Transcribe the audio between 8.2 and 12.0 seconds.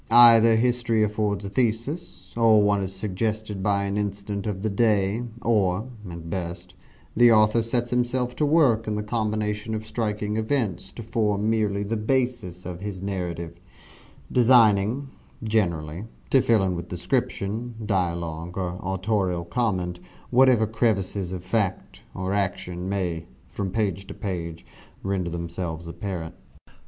to work in the combination of striking events to form merely the